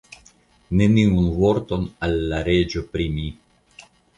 Neniun 0.79 1.27
vorton 1.43 1.85
al 2.07 2.17
la 2.33 2.41
reĝo 2.51 2.85
pri 2.95 3.09
mi. 3.19 3.29